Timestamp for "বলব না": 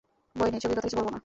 0.99-1.19